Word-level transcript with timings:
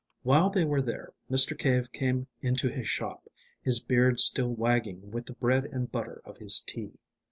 While 0.23 0.49
they 0.49 0.65
were 0.65 0.81
there, 0.81 1.13
Mr. 1.29 1.55
Cave 1.55 1.91
came 1.91 2.25
into 2.41 2.69
his 2.71 2.89
shop, 2.89 3.29
his 3.61 3.79
beard 3.79 4.19
still 4.19 4.49
wagging 4.49 5.11
with 5.11 5.27
the 5.27 5.33
bread 5.33 5.65
and 5.65 5.91
butter 5.91 6.23
of 6.25 6.37
his 6.37 6.59
tea. 6.59 6.97